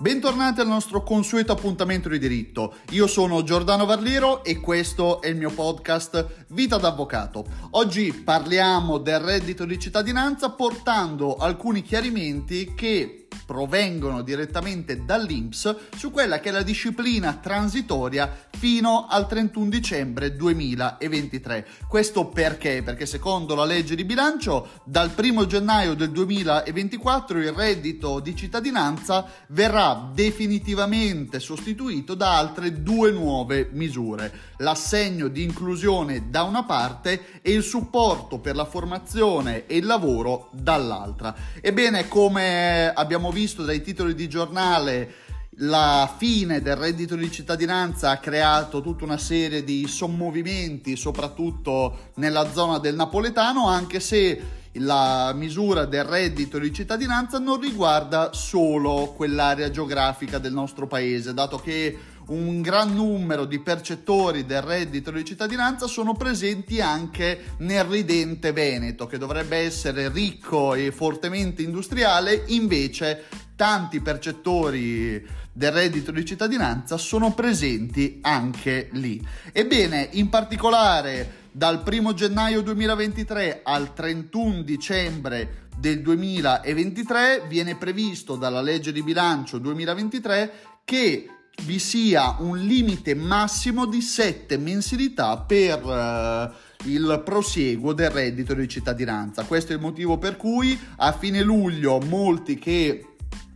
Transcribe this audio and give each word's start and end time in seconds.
Bentornati 0.00 0.60
al 0.60 0.66
nostro 0.66 1.02
consueto 1.02 1.52
appuntamento 1.52 2.08
di 2.08 2.18
diritto. 2.18 2.76
Io 2.92 3.06
sono 3.06 3.42
Giordano 3.42 3.84
Varliero 3.84 4.42
e 4.42 4.58
questo 4.58 5.20
è 5.20 5.28
il 5.28 5.36
mio 5.36 5.50
podcast 5.50 6.46
Vita 6.48 6.78
d'Avvocato. 6.78 7.44
Oggi 7.72 8.10
parliamo 8.14 8.96
del 8.96 9.20
reddito 9.20 9.66
di 9.66 9.78
cittadinanza 9.78 10.52
portando 10.52 11.36
alcuni 11.36 11.82
chiarimenti 11.82 12.72
che 12.74 13.28
provengono 13.44 14.22
direttamente 14.22 15.04
dall'INPS 15.04 15.76
su 15.96 16.10
quella 16.10 16.40
che 16.40 16.48
è 16.48 16.52
la 16.52 16.62
disciplina 16.62 17.34
transitoria 17.34 18.48
fino 18.60 19.06
al 19.08 19.26
31 19.26 19.70
dicembre 19.70 20.36
2023. 20.36 21.66
Questo 21.88 22.26
perché? 22.26 22.82
Perché 22.82 23.06
secondo 23.06 23.54
la 23.54 23.64
legge 23.64 23.94
di 23.94 24.04
bilancio 24.04 24.68
dal 24.84 25.10
1 25.16 25.46
gennaio 25.46 25.94
del 25.94 26.10
2024 26.10 27.38
il 27.38 27.52
reddito 27.52 28.20
di 28.20 28.36
cittadinanza 28.36 29.26
verrà 29.46 30.10
definitivamente 30.12 31.40
sostituito 31.40 32.12
da 32.14 32.36
altre 32.36 32.82
due 32.82 33.10
nuove 33.12 33.70
misure, 33.72 34.30
l'assegno 34.58 35.28
di 35.28 35.42
inclusione 35.42 36.28
da 36.28 36.42
una 36.42 36.64
parte 36.64 37.40
e 37.40 37.52
il 37.52 37.62
supporto 37.62 38.40
per 38.40 38.56
la 38.56 38.66
formazione 38.66 39.64
e 39.68 39.78
il 39.78 39.86
lavoro 39.86 40.50
dall'altra. 40.52 41.34
Ebbene, 41.62 42.08
come 42.08 42.92
abbiamo 42.92 43.32
visto 43.32 43.64
dai 43.64 43.80
titoli 43.80 44.14
di 44.14 44.28
giornale 44.28 45.28
la 45.62 46.14
fine 46.16 46.62
del 46.62 46.76
reddito 46.76 47.16
di 47.16 47.30
cittadinanza 47.30 48.10
ha 48.10 48.18
creato 48.18 48.80
tutta 48.80 49.04
una 49.04 49.18
serie 49.18 49.64
di 49.64 49.86
sommovimenti, 49.86 50.96
soprattutto 50.96 52.10
nella 52.14 52.50
zona 52.52 52.78
del 52.78 52.94
napoletano, 52.94 53.68
anche 53.68 54.00
se 54.00 54.58
la 54.74 55.32
misura 55.34 55.84
del 55.84 56.04
reddito 56.04 56.58
di 56.58 56.72
cittadinanza 56.72 57.38
non 57.38 57.60
riguarda 57.60 58.30
solo 58.32 59.12
quell'area 59.16 59.70
geografica 59.70 60.38
del 60.38 60.52
nostro 60.52 60.86
paese, 60.86 61.34
dato 61.34 61.58
che 61.58 61.98
un 62.28 62.62
gran 62.62 62.94
numero 62.94 63.44
di 63.44 63.58
percettori 63.58 64.46
del 64.46 64.62
reddito 64.62 65.10
di 65.10 65.24
cittadinanza 65.24 65.88
sono 65.88 66.14
presenti 66.14 66.80
anche 66.80 67.54
nel 67.58 67.84
ridente 67.84 68.52
Veneto, 68.52 69.06
che 69.06 69.18
dovrebbe 69.18 69.56
essere 69.56 70.08
ricco 70.08 70.74
e 70.74 70.92
fortemente 70.92 71.62
industriale, 71.62 72.44
invece 72.46 73.24
tanti 73.60 74.00
percettori 74.00 75.22
del 75.52 75.70
reddito 75.70 76.10
di 76.12 76.24
cittadinanza 76.24 76.96
sono 76.96 77.34
presenti 77.34 78.18
anche 78.22 78.88
lì. 78.92 79.22
Ebbene, 79.52 80.08
in 80.12 80.30
particolare 80.30 81.48
dal 81.50 81.82
1 81.86 82.14
gennaio 82.14 82.62
2023 82.62 83.60
al 83.62 83.92
31 83.92 84.62
dicembre 84.62 85.66
del 85.76 86.00
2023 86.00 87.44
viene 87.48 87.76
previsto 87.76 88.36
dalla 88.36 88.62
legge 88.62 88.92
di 88.92 89.02
bilancio 89.02 89.58
2023 89.58 90.52
che 90.82 91.28
vi 91.64 91.78
sia 91.78 92.36
un 92.38 92.56
limite 92.56 93.14
massimo 93.14 93.84
di 93.84 94.00
7 94.00 94.56
mensilità 94.56 95.36
per 95.36 95.84
uh, 95.84 96.88
il 96.88 97.20
prosieguo 97.22 97.92
del 97.92 98.08
reddito 98.08 98.54
di 98.54 98.66
cittadinanza. 98.66 99.44
Questo 99.44 99.72
è 99.72 99.74
il 99.74 99.82
motivo 99.82 100.16
per 100.16 100.38
cui 100.38 100.80
a 100.96 101.12
fine 101.12 101.42
luglio 101.42 101.98
molti 102.00 102.58
che 102.58 103.04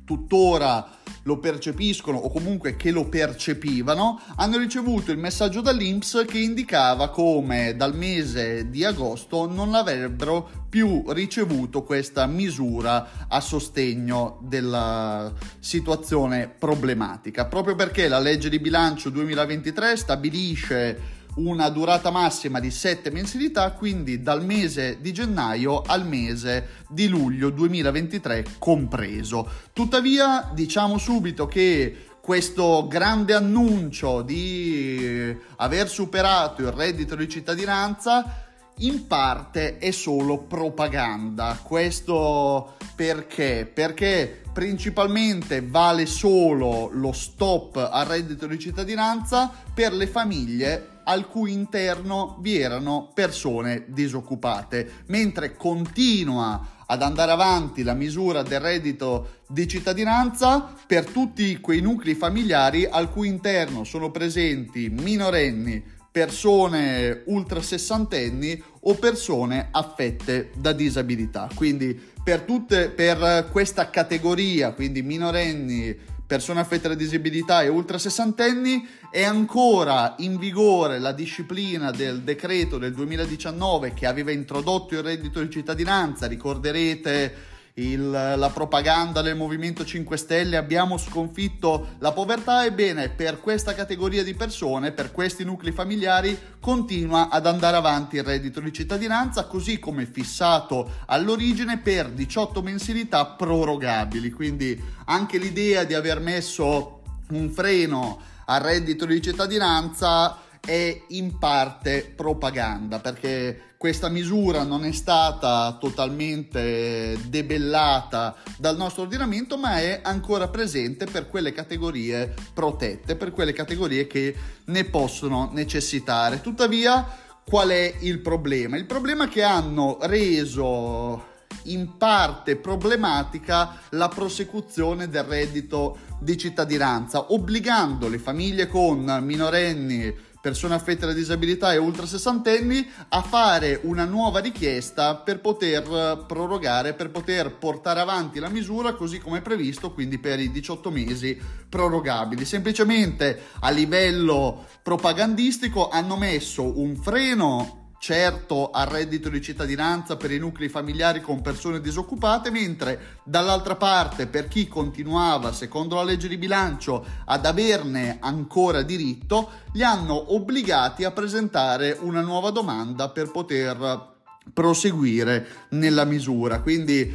tuttora 0.05 1.02
lo 1.24 1.38
percepiscono 1.38 2.19
o 2.19 2.30
comunque 2.30 2.77
che 2.77 2.91
lo 2.91 3.08
percepivano 3.08 4.20
hanno 4.36 4.58
ricevuto 4.58 5.10
il 5.10 5.19
messaggio 5.19 5.60
dall'Inps 5.60 6.24
che 6.27 6.38
indicava 6.38 7.08
come 7.08 7.74
dal 7.77 7.97
mese 7.97 8.69
di 8.69 8.84
agosto 8.84 9.50
non 9.50 9.75
avrebbero 9.75 10.66
più 10.69 11.05
ricevuto 11.08 11.82
questa 11.82 12.27
misura 12.27 13.27
a 13.28 13.41
sostegno 13.41 14.38
della 14.42 15.32
situazione 15.60 16.48
problematica. 16.48 17.47
Proprio 17.47 17.75
perché 17.75 18.09
la 18.09 18.19
legge 18.19 18.48
di 18.48 18.59
bilancio 18.59 19.09
2023 19.10 19.97
stabilisce 19.97 21.22
una 21.37 21.69
durata 21.69 22.11
massima 22.11 22.61
di 22.61 22.71
7 22.71 23.11
mensilità, 23.11 23.72
quindi 23.72 24.22
dal 24.22 24.45
mese 24.45 24.99
di 25.00 25.12
gennaio 25.12 25.83
al 25.83 26.06
mese 26.06 26.83
di 26.89 27.09
luglio 27.09 27.50
2023 27.50 28.45
compreso. 28.59 29.49
Tuttavia, 29.72 30.50
diciamo 30.55 30.99
subito 30.99 31.47
che 31.47 32.06
questo 32.21 32.87
grande 32.89 33.34
annuncio 33.34 34.22
di 34.22 35.37
aver 35.56 35.89
superato 35.89 36.62
il 36.62 36.71
reddito 36.71 37.15
di 37.17 37.28
cittadinanza 37.28 38.45
in 38.78 39.06
parte 39.06 39.78
è 39.78 39.91
solo 39.91 40.39
propaganda. 40.39 41.59
Questo 41.62 42.77
perché? 42.95 43.71
Perché 43.72 44.44
principalmente 44.54 45.60
vale 45.60 46.06
solo 46.06 46.88
lo 46.92 47.10
stop 47.10 47.76
al 47.91 48.06
reddito 48.06 48.47
di 48.47 48.59
cittadinanza 48.59 49.53
per 49.75 49.92
le 49.92 50.06
famiglie 50.06 51.00
al 51.04 51.28
cui 51.28 51.53
interno 51.53 52.38
vi 52.41 52.59
erano 52.59 53.10
persone 53.12 53.84
disoccupate, 53.88 55.03
mentre 55.06 55.56
continua 55.56 56.69
ad 56.87 57.03
andare 57.03 57.32
avanti 57.32 57.82
la 57.82 57.94
misura 57.94 58.42
del 58.42 58.60
reddito 58.60 59.41
di 59.48 59.66
cittadinanza 59.66 60.72
per 60.86 61.06
tutti 61.06 61.59
quei 61.60 61.81
nuclei 61.81 62.15
familiari 62.15 62.86
al 62.86 63.10
cui 63.10 63.28
interno 63.28 63.84
sono 63.84 64.10
presenti 64.10 64.88
minorenni, 64.88 65.82
persone 66.14 67.22
ultra 67.25 67.60
sessantenni 67.60 68.62
o 68.82 68.94
persone 68.94 69.66
affette 69.72 70.52
da 70.54 70.70
disabilità. 70.70 71.48
Quindi 71.52 72.00
per, 72.22 72.42
tutte, 72.42 72.91
per 72.91 73.48
questa 73.50 73.91
categoria, 73.91 74.74
quindi 74.74 75.03
minorenni, 75.03 75.92
persone 76.24 76.60
affette 76.60 76.86
da 76.86 76.94
disabilità 76.94 77.62
e 77.62 77.69
ultra 77.69 77.98
sessantenni, 77.98 78.86
è 79.10 79.24
ancora 79.24 80.14
in 80.19 80.38
vigore 80.38 81.00
la 81.00 81.10
disciplina 81.10 81.91
del 81.91 82.22
decreto 82.22 82.78
del 82.78 82.94
2019 82.94 83.92
che 83.92 84.06
aveva 84.06 84.30
introdotto 84.30 84.94
il 84.94 85.03
reddito 85.03 85.42
di 85.42 85.50
cittadinanza, 85.50 86.28
ricorderete 86.28 87.53
il, 87.76 88.08
la 88.08 88.50
propaganda 88.50 89.20
del 89.20 89.34
Movimento 89.34 89.84
5 89.84 90.16
Stelle, 90.16 90.56
abbiamo 90.56 90.96
sconfitto 90.96 91.94
la 91.98 92.12
povertà, 92.12 92.64
ebbene 92.64 93.08
per 93.08 93.40
questa 93.40 93.74
categoria 93.74 94.22
di 94.22 94.34
persone, 94.34 94.92
per 94.92 95.10
questi 95.10 95.42
nuclei 95.42 95.72
familiari, 95.72 96.38
continua 96.60 97.28
ad 97.30 97.46
andare 97.46 97.76
avanti 97.76 98.16
il 98.16 98.22
reddito 98.22 98.60
di 98.60 98.72
cittadinanza, 98.72 99.46
così 99.46 99.80
come 99.80 100.06
fissato 100.06 100.98
all'origine 101.06 101.78
per 101.78 102.10
18 102.10 102.62
mensilità 102.62 103.26
prorogabili. 103.26 104.30
Quindi 104.30 104.80
anche 105.06 105.38
l'idea 105.38 105.82
di 105.82 105.94
aver 105.94 106.20
messo 106.20 107.00
un 107.30 107.50
freno 107.50 108.20
al 108.46 108.60
reddito 108.60 109.04
di 109.04 109.20
cittadinanza 109.20 110.38
è 110.64 111.02
in 111.08 111.38
parte 111.38 112.12
propaganda 112.14 112.98
perché 112.98 113.75
questa 113.76 114.08
misura 114.08 114.62
non 114.62 114.84
è 114.84 114.92
stata 114.92 115.76
totalmente 115.78 117.19
debellata 117.28 118.34
dal 118.56 118.76
nostro 118.78 119.03
ordinamento 119.03 119.58
ma 119.58 119.78
è 119.78 120.00
ancora 120.03 120.48
presente 120.48 121.04
per 121.04 121.28
quelle 121.28 121.53
categorie 121.53 122.32
protette, 122.54 123.14
per 123.14 123.30
quelle 123.30 123.53
categorie 123.53 124.06
che 124.06 124.34
ne 124.64 124.84
possono 124.84 125.50
necessitare. 125.53 126.41
Tuttavia 126.41 127.06
qual 127.44 127.69
è 127.69 127.94
il 128.00 128.20
problema? 128.20 128.78
Il 128.78 128.86
problema 128.86 129.26
è 129.26 129.28
che 129.28 129.42
hanno 129.42 129.98
reso 130.00 131.32
in 131.64 131.97
parte 131.98 132.56
problematica 132.56 133.80
la 133.91 134.08
prosecuzione 134.08 135.08
del 135.08 135.24
reddito 135.24 135.98
di 136.20 136.38
cittadinanza, 136.38 137.32
obbligando 137.32 138.08
le 138.08 138.19
famiglie 138.19 138.66
con 138.66 139.04
minorenni 139.22 140.32
persone 140.44 140.75
affette 140.75 141.06
da 141.06 141.15
disabilità 141.15 141.72
e 141.72 141.78
ultra 141.78 142.05
sessantenni 142.05 142.87
a 143.09 143.22
fare 143.22 143.81
una 143.84 144.05
nuova 144.05 144.41
richiesta 144.41 145.16
per 145.16 145.41
poter 145.41 146.24
prorogare, 146.27 146.92
per 146.92 147.10
poter 147.10 147.57
portare 147.57 148.01
avanti 148.01 148.41
la 148.41 148.51
misura 148.51 148.92
così 148.92 149.21
come 149.21 149.41
previsto, 149.41 149.95
quindi 149.95 150.18
per 150.18 150.41
i 150.41 150.51
18 150.51 150.91
mesi 150.91 151.41
prorogabili. 151.66 152.45
Semplicemente 152.45 153.41
a 153.60 153.71
livello 153.71 154.66
propagandistico 154.83 155.89
hanno 155.89 156.18
messo 156.18 156.78
un 156.78 156.95
freno 156.95 157.84
certo 157.98 158.70
al 158.70 158.86
reddito 158.86 159.28
di 159.28 159.41
cittadinanza 159.41 160.16
per 160.16 160.30
i 160.30 160.38
nuclei 160.38 160.68
familiari 160.68 161.20
con 161.20 161.41
persone 161.41 161.80
disoccupate, 161.80 162.50
mentre 162.50 163.20
dall'altra 163.24 163.76
parte 163.76 164.26
per 164.26 164.48
chi 164.48 164.68
continuava, 164.68 165.52
secondo 165.52 165.96
la 165.96 166.02
legge 166.02 166.28
di 166.28 166.36
bilancio, 166.36 167.04
ad 167.24 167.46
averne 167.46 168.18
ancora 168.20 168.82
diritto, 168.82 169.50
li 169.72 169.82
hanno 169.82 170.34
obbligati 170.34 171.04
a 171.04 171.12
presentare 171.12 171.96
una 172.00 172.20
nuova 172.20 172.50
domanda 172.50 173.08
per 173.08 173.30
poter 173.30 174.12
proseguire 174.52 175.46
nella 175.70 176.04
misura. 176.04 176.60
Quindi 176.60 177.12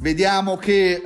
vediamo 0.00 0.56
che 0.56 1.02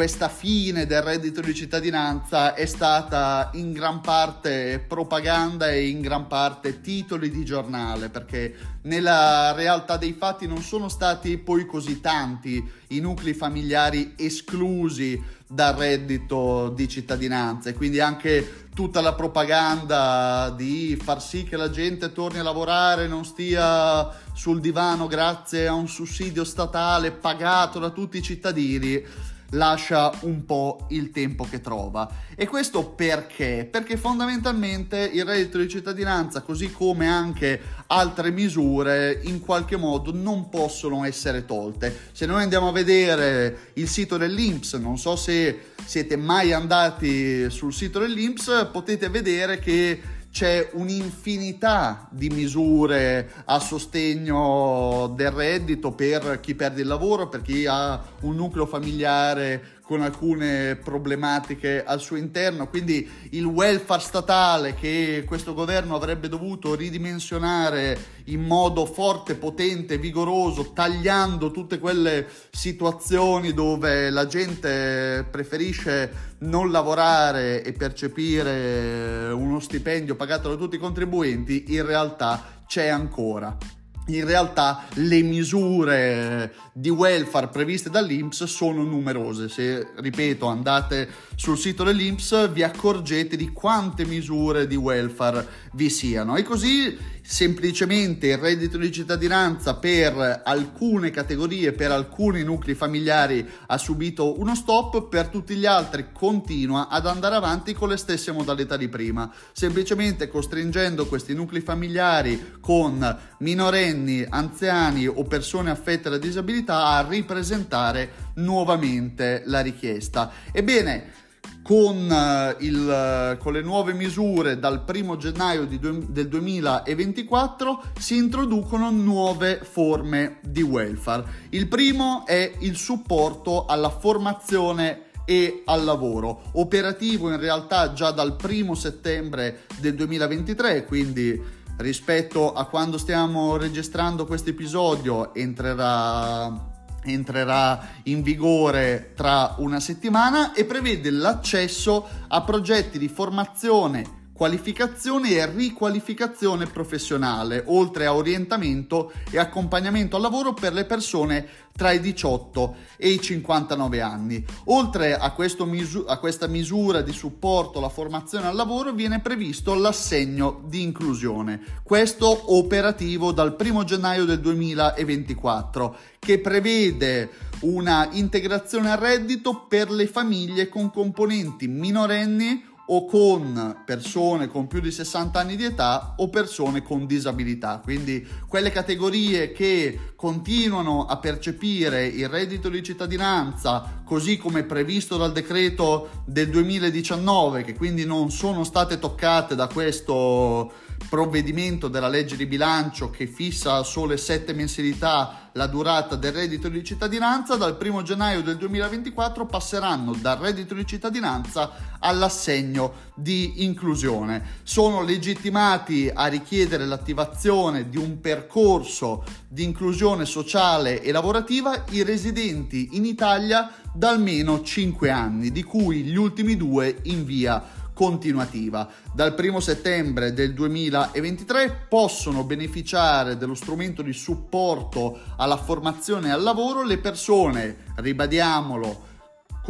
questa 0.00 0.30
fine 0.30 0.86
del 0.86 1.02
reddito 1.02 1.42
di 1.42 1.54
cittadinanza 1.54 2.54
è 2.54 2.64
stata 2.64 3.50
in 3.52 3.70
gran 3.72 4.00
parte 4.00 4.82
propaganda 4.88 5.70
e 5.70 5.88
in 5.88 6.00
gran 6.00 6.26
parte 6.26 6.80
titoli 6.80 7.30
di 7.30 7.44
giornale, 7.44 8.08
perché 8.08 8.78
nella 8.84 9.52
realtà 9.52 9.98
dei 9.98 10.14
fatti 10.14 10.46
non 10.46 10.62
sono 10.62 10.88
stati 10.88 11.36
poi 11.36 11.66
così 11.66 12.00
tanti 12.00 12.66
i 12.88 13.00
nuclei 13.00 13.34
familiari 13.34 14.14
esclusi 14.16 15.22
dal 15.46 15.74
reddito 15.74 16.70
di 16.70 16.88
cittadinanza. 16.88 17.68
E 17.68 17.74
quindi 17.74 18.00
anche 18.00 18.68
tutta 18.74 19.02
la 19.02 19.12
propaganda 19.12 20.50
di 20.56 20.98
far 20.98 21.20
sì 21.20 21.44
che 21.44 21.58
la 21.58 21.68
gente 21.68 22.10
torni 22.12 22.38
a 22.38 22.42
lavorare, 22.42 23.06
non 23.06 23.26
stia 23.26 24.08
sul 24.32 24.60
divano 24.60 25.06
grazie 25.06 25.66
a 25.66 25.74
un 25.74 25.88
sussidio 25.88 26.44
statale 26.44 27.10
pagato 27.10 27.78
da 27.78 27.90
tutti 27.90 28.16
i 28.16 28.22
cittadini 28.22 29.28
lascia 29.50 30.12
un 30.20 30.44
po' 30.44 30.86
il 30.90 31.10
tempo 31.10 31.46
che 31.48 31.60
trova. 31.60 32.08
E 32.34 32.46
questo 32.46 32.86
perché? 32.86 33.68
Perché 33.70 33.96
fondamentalmente 33.96 35.10
il 35.12 35.24
reddito 35.24 35.58
di 35.58 35.68
cittadinanza, 35.68 36.42
così 36.42 36.70
come 36.70 37.08
anche 37.08 37.60
altre 37.88 38.30
misure, 38.30 39.20
in 39.24 39.40
qualche 39.40 39.76
modo 39.76 40.12
non 40.12 40.48
possono 40.48 41.04
essere 41.04 41.44
tolte. 41.44 42.08
Se 42.12 42.26
noi 42.26 42.42
andiamo 42.42 42.68
a 42.68 42.72
vedere 42.72 43.70
il 43.74 43.88
sito 43.88 44.16
dell'Inps, 44.16 44.74
non 44.74 44.98
so 44.98 45.16
se 45.16 45.72
siete 45.84 46.16
mai 46.16 46.52
andati 46.52 47.50
sul 47.50 47.72
sito 47.72 47.98
dell'Inps, 47.98 48.68
potete 48.70 49.08
vedere 49.08 49.58
che 49.58 50.18
c'è 50.30 50.70
un'infinità 50.74 52.06
di 52.10 52.28
misure 52.30 53.30
a 53.46 53.58
sostegno 53.58 55.12
del 55.16 55.32
reddito 55.32 55.92
per 55.92 56.38
chi 56.40 56.54
perde 56.54 56.82
il 56.82 56.86
lavoro, 56.86 57.28
per 57.28 57.42
chi 57.42 57.66
ha 57.66 58.00
un 58.20 58.36
nucleo 58.36 58.66
familiare 58.66 59.78
con 59.90 60.02
alcune 60.02 60.76
problematiche 60.76 61.82
al 61.82 62.00
suo 62.00 62.14
interno, 62.14 62.68
quindi 62.68 63.10
il 63.30 63.44
welfare 63.44 64.00
statale 64.00 64.74
che 64.74 65.24
questo 65.26 65.52
governo 65.52 65.96
avrebbe 65.96 66.28
dovuto 66.28 66.76
ridimensionare 66.76 67.98
in 68.26 68.40
modo 68.40 68.86
forte, 68.86 69.34
potente, 69.34 69.98
vigoroso, 69.98 70.70
tagliando 70.70 71.50
tutte 71.50 71.80
quelle 71.80 72.24
situazioni 72.52 73.52
dove 73.52 74.10
la 74.10 74.28
gente 74.28 75.26
preferisce 75.28 76.36
non 76.38 76.70
lavorare 76.70 77.64
e 77.64 77.72
percepire 77.72 79.28
uno 79.32 79.58
stipendio 79.58 80.14
pagato 80.14 80.50
da 80.50 80.54
tutti 80.54 80.76
i 80.76 80.78
contribuenti, 80.78 81.64
in 81.74 81.84
realtà 81.84 82.62
c'è 82.64 82.86
ancora 82.86 83.58
in 84.06 84.24
realtà 84.24 84.86
le 84.94 85.22
misure 85.22 86.54
di 86.72 86.88
welfare 86.88 87.48
previste 87.48 87.90
dall'Inps 87.90 88.44
sono 88.44 88.82
numerose. 88.82 89.48
Se, 89.48 89.88
ripeto, 89.96 90.46
andate 90.46 91.08
sul 91.34 91.58
sito 91.58 91.84
dell'Inps 91.84 92.50
vi 92.50 92.62
accorgete 92.62 93.36
di 93.36 93.52
quante 93.52 94.04
misure 94.04 94.66
di 94.66 94.76
welfare 94.76 95.46
vi 95.72 95.90
siano 95.90 96.36
e 96.36 96.42
così 96.42 96.96
semplicemente 97.30 98.26
il 98.26 98.38
reddito 98.38 98.76
di 98.76 98.90
cittadinanza 98.90 99.76
per 99.76 100.42
alcune 100.44 101.10
categorie, 101.10 101.70
per 101.70 101.92
alcuni 101.92 102.42
nuclei 102.42 102.74
familiari 102.74 103.48
ha 103.68 103.78
subito 103.78 104.40
uno 104.40 104.56
stop, 104.56 105.08
per 105.08 105.28
tutti 105.28 105.54
gli 105.54 105.64
altri 105.64 106.08
continua 106.12 106.88
ad 106.88 107.06
andare 107.06 107.36
avanti 107.36 107.72
con 107.72 107.88
le 107.88 107.98
stesse 107.98 108.32
modalità 108.32 108.76
di 108.76 108.88
prima, 108.88 109.32
semplicemente 109.52 110.26
costringendo 110.26 111.06
questi 111.06 111.32
nuclei 111.32 111.62
familiari 111.62 112.56
con 112.60 113.18
minorenni, 113.38 114.26
anziani 114.28 115.06
o 115.06 115.22
persone 115.22 115.70
affette 115.70 116.10
da 116.10 116.18
disabilità 116.18 116.86
a 116.86 117.06
ripresentare 117.08 118.10
nuovamente 118.34 119.44
la 119.46 119.60
richiesta. 119.60 120.32
Ebbene, 120.50 121.28
con, 121.62 122.08
uh, 122.10 122.62
il, 122.62 123.34
uh, 123.36 123.42
con, 123.42 123.52
le 123.52 123.62
nuove 123.62 123.92
misure 123.92 124.58
dal 124.58 124.84
1 124.86 125.16
gennaio 125.16 125.66
du- 125.66 126.10
del 126.10 126.28
2024 126.28 127.82
si 127.98 128.16
introducono 128.16 128.90
nuove 128.90 129.60
forme 129.62 130.38
di 130.42 130.62
welfare. 130.62 131.24
Il 131.50 131.68
primo 131.68 132.24
è 132.26 132.52
il 132.60 132.76
supporto 132.76 133.66
alla 133.66 133.90
formazione 133.90 135.08
e 135.24 135.62
al 135.66 135.84
lavoro, 135.84 136.50
operativo 136.54 137.30
in 137.30 137.38
realtà 137.38 137.92
già 137.92 138.10
dal 138.10 138.36
1 138.42 138.74
settembre 138.74 139.60
del 139.78 139.94
2023, 139.94 140.84
quindi 140.84 141.40
rispetto 141.76 142.52
a 142.52 142.66
quando 142.66 142.98
stiamo 142.98 143.56
registrando 143.56 144.26
questo 144.26 144.50
episodio 144.50 145.32
entrerà 145.34 146.69
entrerà 147.04 147.88
in 148.04 148.22
vigore 148.22 149.12
tra 149.14 149.54
una 149.58 149.80
settimana 149.80 150.52
e 150.52 150.64
prevede 150.64 151.10
l'accesso 151.10 152.06
a 152.28 152.42
progetti 152.42 152.98
di 152.98 153.08
formazione 153.08 154.18
qualificazione 154.40 155.32
e 155.32 155.44
riqualificazione 155.44 156.64
professionale, 156.64 157.62
oltre 157.66 158.06
a 158.06 158.14
orientamento 158.14 159.12
e 159.30 159.38
accompagnamento 159.38 160.16
al 160.16 160.22
lavoro 160.22 160.54
per 160.54 160.72
le 160.72 160.86
persone 160.86 161.46
tra 161.76 161.92
i 161.92 162.00
18 162.00 162.76
e 162.96 163.10
i 163.10 163.20
59 163.20 164.00
anni. 164.00 164.42
Oltre 164.66 165.14
a, 165.14 165.34
misu- 165.66 166.06
a 166.08 166.16
questa 166.16 166.46
misura 166.46 167.02
di 167.02 167.12
supporto 167.12 167.76
alla 167.76 167.90
formazione 167.90 168.46
al 168.46 168.54
lavoro 168.54 168.92
viene 168.92 169.20
previsto 169.20 169.74
l'assegno 169.74 170.62
di 170.64 170.80
inclusione, 170.80 171.60
questo 171.82 172.54
operativo 172.56 173.32
dal 173.32 173.54
1 173.58 173.84
gennaio 173.84 174.24
del 174.24 174.40
2024, 174.40 175.96
che 176.18 176.38
prevede 176.38 177.30
una 177.60 178.08
integrazione 178.12 178.90
al 178.90 178.98
reddito 178.98 179.66
per 179.68 179.90
le 179.90 180.06
famiglie 180.06 180.70
con 180.70 180.90
componenti 180.90 181.68
minorenni 181.68 182.68
o 182.92 183.04
con 183.04 183.82
persone 183.84 184.48
con 184.48 184.66
più 184.66 184.80
di 184.80 184.90
60 184.90 185.38
anni 185.38 185.56
di 185.56 185.64
età 185.64 186.14
o 186.16 186.28
persone 186.28 186.82
con 186.82 187.06
disabilità. 187.06 187.80
Quindi 187.82 188.26
quelle 188.48 188.70
categorie 188.70 189.52
che 189.52 190.12
continuano 190.16 191.06
a 191.06 191.18
percepire 191.18 192.06
il 192.06 192.28
reddito 192.28 192.68
di 192.68 192.82
cittadinanza 192.82 194.02
così 194.04 194.36
come 194.36 194.64
previsto 194.64 195.16
dal 195.16 195.32
decreto 195.32 196.22
del 196.24 196.50
2019, 196.50 197.62
che 197.62 197.74
quindi 197.74 198.04
non 198.04 198.30
sono 198.30 198.64
state 198.64 198.98
toccate 198.98 199.54
da 199.54 199.68
questo 199.68 200.72
provvedimento 201.08 201.88
della 201.88 202.08
legge 202.08 202.36
di 202.36 202.46
bilancio 202.46 203.10
che 203.10 203.26
fissa 203.26 203.82
sole 203.84 204.16
sette 204.16 204.52
mensilità 204.52 205.49
la 205.52 205.66
durata 205.66 206.16
del 206.16 206.32
reddito 206.32 206.68
di 206.68 206.84
cittadinanza, 206.84 207.56
dal 207.56 207.76
1 207.80 208.02
gennaio 208.02 208.42
del 208.42 208.56
2024 208.56 209.46
passeranno 209.46 210.14
dal 210.14 210.38
reddito 210.38 210.74
di 210.74 210.86
cittadinanza 210.86 211.98
all'assegno 211.98 213.08
di 213.14 213.64
inclusione. 213.64 214.58
Sono 214.62 215.02
legittimati 215.02 216.10
a 216.12 216.26
richiedere 216.26 216.86
l'attivazione 216.86 217.88
di 217.88 217.96
un 217.96 218.20
percorso 218.20 219.24
di 219.48 219.64
inclusione 219.64 220.24
sociale 220.24 221.02
e 221.02 221.12
lavorativa 221.12 221.84
i 221.90 222.02
residenti 222.02 222.90
in 222.92 223.04
Italia 223.04 223.72
da 223.92 224.10
almeno 224.10 224.62
5 224.62 225.10
anni, 225.10 225.50
di 225.50 225.64
cui 225.64 226.02
gli 226.02 226.16
ultimi 226.16 226.56
due 226.56 226.98
in 227.02 227.24
via 227.24 227.78
continuativa. 228.00 228.88
Dal 229.12 229.34
1 229.38 229.60
settembre 229.60 230.32
del 230.32 230.54
2023 230.54 231.84
possono 231.86 232.44
beneficiare 232.44 233.36
dello 233.36 233.52
strumento 233.52 234.00
di 234.00 234.14
supporto 234.14 235.20
alla 235.36 235.58
formazione 235.58 236.28
e 236.28 236.30
al 236.30 236.42
lavoro 236.42 236.82
le 236.82 236.96
persone, 236.96 237.76
ribadiamolo, 237.96 239.08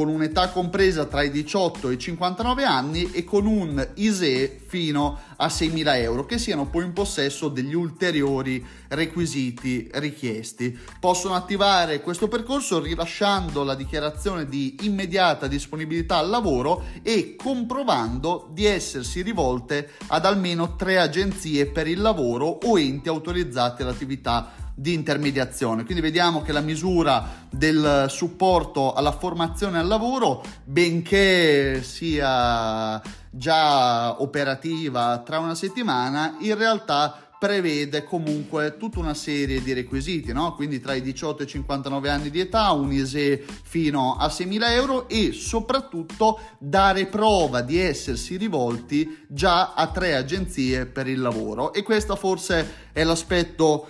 con 0.00 0.08
un'età 0.08 0.48
compresa 0.48 1.04
tra 1.04 1.20
i 1.20 1.30
18 1.30 1.90
e 1.90 1.92
i 1.92 1.98
59 1.98 2.64
anni 2.64 3.10
e 3.12 3.22
con 3.22 3.44
un 3.44 3.86
ISE 3.96 4.58
fino 4.66 5.18
a 5.36 5.48
6.000 5.48 5.96
euro 5.96 6.24
che 6.24 6.38
siano 6.38 6.64
poi 6.64 6.86
in 6.86 6.94
possesso 6.94 7.48
degli 7.48 7.74
ulteriori 7.74 8.64
requisiti 8.88 9.90
richiesti. 9.92 10.74
Possono 10.98 11.34
attivare 11.34 12.00
questo 12.00 12.28
percorso 12.28 12.80
rilasciando 12.80 13.62
la 13.62 13.74
dichiarazione 13.74 14.48
di 14.48 14.76
immediata 14.84 15.46
disponibilità 15.46 16.16
al 16.16 16.30
lavoro 16.30 16.84
e 17.02 17.36
comprovando 17.36 18.48
di 18.54 18.64
essersi 18.64 19.20
rivolte 19.20 19.90
ad 20.06 20.24
almeno 20.24 20.76
tre 20.76 20.98
agenzie 20.98 21.66
per 21.66 21.86
il 21.86 22.00
lavoro 22.00 22.46
o 22.46 22.80
enti 22.80 23.10
autorizzati 23.10 23.82
all'attività 23.82 24.69
di 24.80 24.94
intermediazione. 24.94 25.84
Quindi 25.84 26.02
vediamo 26.02 26.40
che 26.40 26.52
la 26.52 26.62
misura 26.62 27.46
del 27.50 28.06
supporto 28.08 28.94
alla 28.94 29.12
formazione 29.12 29.78
al 29.78 29.86
lavoro, 29.86 30.42
benché 30.64 31.82
sia 31.82 33.00
già 33.28 34.22
operativa 34.22 35.18
tra 35.18 35.38
una 35.38 35.54
settimana, 35.54 36.36
in 36.40 36.56
realtà 36.56 37.26
prevede 37.38 38.04
comunque 38.04 38.76
tutta 38.78 39.00
una 39.00 39.12
serie 39.12 39.62
di 39.62 39.74
requisiti, 39.74 40.32
no? 40.32 40.54
quindi 40.54 40.80
tra 40.80 40.94
i 40.94 41.02
18 41.02 41.42
e 41.42 41.44
i 41.44 41.48
59 41.48 42.10
anni 42.10 42.30
di 42.30 42.40
età, 42.40 42.70
un 42.72 42.90
ISE 42.92 43.44
fino 43.62 44.16
a 44.16 44.26
6.000 44.26 44.70
euro 44.72 45.08
e 45.08 45.32
soprattutto 45.32 46.38
dare 46.58 47.06
prova 47.06 47.60
di 47.60 47.78
essersi 47.78 48.36
rivolti 48.36 49.24
già 49.28 49.74
a 49.74 49.86
tre 49.88 50.16
agenzie 50.16 50.84
per 50.84 51.06
il 51.06 51.20
lavoro 51.20 51.72
e 51.72 51.82
questo 51.82 52.14
forse 52.14 52.88
è 52.92 53.04
l'aspetto 53.04 53.88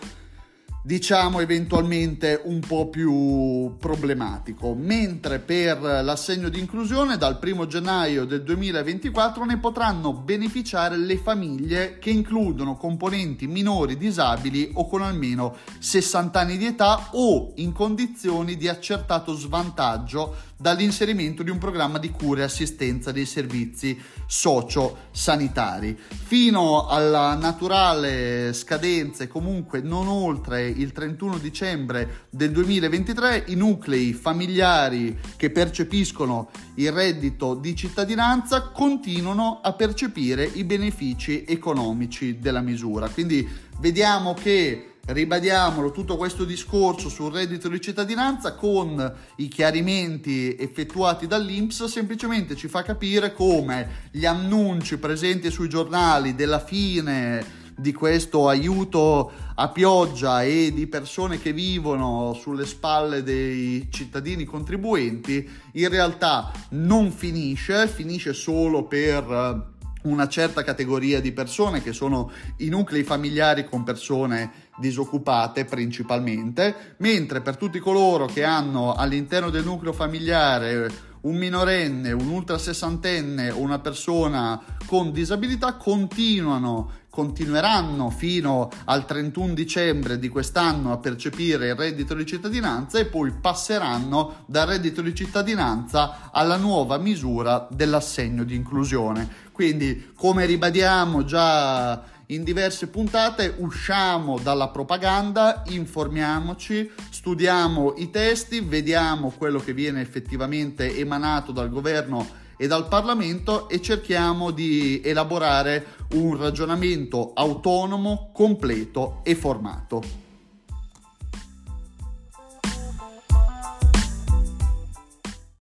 diciamo 0.82 1.40
eventualmente 1.40 2.40
un 2.44 2.60
po' 2.60 2.88
più 2.88 3.76
problematico, 3.78 4.75
mentre 4.75 5.38
per 5.38 5.80
l'assegno 5.80 6.49
di 6.49 6.58
inclusione 6.58 7.18
dal 7.18 7.38
1 7.42 7.66
gennaio 7.66 8.25
del 8.25 8.42
2024 8.42 9.44
ne 9.44 9.58
potranno 9.58 10.12
beneficiare 10.14 10.96
le 10.96 11.18
famiglie 11.18 11.99
che 11.99 12.10
includono 12.10 12.76
componenti 12.76 13.46
minori 13.46 13.96
disabili 13.96 14.70
o 14.75 14.88
con 14.88 15.02
almeno 15.02 15.56
60 15.78 16.40
anni 16.40 16.56
di 16.56 16.66
età 16.66 17.10
o 17.12 17.52
in 17.56 17.72
condizioni 17.72 18.56
di 18.56 18.68
accertato 18.68 19.34
svantaggio 19.34 20.49
dall'inserimento 20.60 21.42
di 21.42 21.48
un 21.48 21.56
programma 21.56 21.96
di 21.96 22.10
cura 22.10 22.42
e 22.42 22.44
assistenza 22.44 23.12
dei 23.12 23.24
servizi 23.24 23.98
socio-sanitari. 24.26 25.96
Fino 25.96 26.86
alla 26.86 27.34
naturale 27.34 28.52
scadenza 28.52 29.24
e 29.24 29.28
comunque 29.28 29.80
non 29.80 30.06
oltre 30.06 30.68
il 30.68 30.92
31 30.92 31.38
dicembre 31.38 32.26
del 32.28 32.50
2023 32.50 33.44
i 33.46 33.54
nuclei 33.54 34.12
familiari 34.12 35.18
che 35.36 35.48
percepiscono 35.48 36.50
il 36.74 36.92
reddito 36.92 37.54
di 37.54 37.74
cittadinanza 37.74 38.68
continuano 38.68 39.60
a 39.62 39.72
percepire 39.72 40.44
i 40.44 40.64
benefici 40.64 41.44
economici 41.48 42.38
della 42.38 42.60
misura. 42.60 43.08
Quindi 43.08 43.48
vediamo 43.78 44.34
che 44.34 44.89
ribadiamolo 45.07 45.90
tutto 45.90 46.16
questo 46.16 46.45
discorso 46.45 47.09
sul 47.09 47.33
reddito 47.33 47.69
di 47.69 47.80
cittadinanza 47.80 48.54
con 48.54 49.12
i 49.37 49.49
chiarimenti 49.49 50.54
effettuati 50.57 51.26
dall'Inps 51.26 51.85
semplicemente 51.85 52.54
ci 52.54 52.69
fa 52.69 52.83
capire 52.83 53.33
come 53.33 54.09
gli 54.11 54.26
annunci 54.26 54.99
presenti 54.99 55.50
sui 55.50 55.69
giornali 55.69 56.35
della 56.35 56.61
fine 56.61 57.59
di 57.80 57.92
questo 57.92 58.49
aiuto 58.49 59.33
a 59.54 59.69
pioggia 59.71 60.42
e 60.42 60.71
di 60.73 60.87
persone 60.87 61.40
che 61.40 61.52
vivono 61.52 62.35
sulle 62.35 62.66
spalle 62.66 63.23
dei 63.23 63.88
cittadini 63.90 64.45
contribuenti 64.45 65.49
in 65.73 65.88
realtà 65.88 66.52
non 66.71 67.11
finisce, 67.11 67.88
finisce 67.88 68.35
solo 68.35 68.85
per 68.85 69.69
una 70.02 70.28
certa 70.28 70.62
categoria 70.62 71.21
di 71.21 71.33
persone 71.33 71.83
che 71.83 71.92
sono 71.92 72.30
i 72.59 72.69
nuclei 72.69 73.02
familiari 73.02 73.69
con 73.69 73.85
persone 73.85 74.69
disoccupate 74.78 75.64
principalmente, 75.64 76.95
mentre 76.99 77.40
per 77.40 77.57
tutti 77.57 77.78
coloro 77.78 78.26
che 78.26 78.45
hanno 78.45 78.95
all'interno 78.95 79.50
del 79.50 79.64
nucleo 79.64 79.92
familiare 79.92 81.09
un 81.23 81.37
minorenne, 81.37 82.12
un 82.12 82.28
ultra 82.28 82.57
sessantenne 82.57 83.50
o 83.50 83.61
una 83.61 83.78
persona 83.78 84.61
con 84.87 85.12
disabilità 85.12 85.75
continuano 85.75 86.99
continueranno 87.20 88.08
fino 88.08 88.70
al 88.86 89.04
31 89.04 89.52
dicembre 89.52 90.18
di 90.18 90.28
quest'anno 90.28 90.90
a 90.90 90.96
percepire 90.96 91.68
il 91.68 91.74
reddito 91.74 92.14
di 92.14 92.24
cittadinanza 92.24 92.98
e 92.98 93.04
poi 93.04 93.30
passeranno 93.30 94.44
dal 94.46 94.66
reddito 94.66 95.02
di 95.02 95.14
cittadinanza 95.14 96.30
alla 96.32 96.56
nuova 96.56 96.96
misura 96.96 97.68
dell'assegno 97.70 98.42
di 98.42 98.54
inclusione. 98.54 99.28
Quindi, 99.52 100.12
come 100.16 100.46
ribadiamo 100.46 101.22
già 101.24 102.02
in 102.28 102.42
diverse 102.42 102.86
puntate, 102.86 103.54
usciamo 103.58 104.38
dalla 104.38 104.68
propaganda, 104.68 105.62
informiamoci, 105.66 106.90
studiamo 107.10 107.96
i 107.98 108.08
testi, 108.08 108.60
vediamo 108.60 109.30
quello 109.36 109.58
che 109.58 109.74
viene 109.74 110.00
effettivamente 110.00 110.96
emanato 110.96 111.52
dal 111.52 111.68
governo 111.68 112.48
e 112.60 112.66
dal 112.66 112.88
Parlamento 112.88 113.70
e 113.70 113.80
cerchiamo 113.80 114.50
di 114.50 115.00
elaborare 115.02 115.96
un 116.12 116.36
ragionamento 116.36 117.30
autonomo, 117.32 118.28
completo 118.34 119.20
e 119.22 119.34
formato. 119.34 120.29